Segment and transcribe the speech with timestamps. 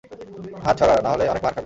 [0.65, 1.59] হাত সরা, নাহলে অনেক মার খাবি।